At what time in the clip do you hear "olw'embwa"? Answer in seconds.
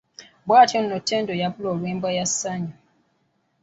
1.73-2.09